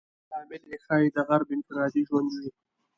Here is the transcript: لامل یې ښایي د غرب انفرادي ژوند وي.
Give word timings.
لامل 0.29 0.61
یې 0.69 0.77
ښایي 0.83 1.09
د 1.15 1.17
غرب 1.27 1.47
انفرادي 1.55 2.01
ژوند 2.09 2.29
وي. 2.39 2.49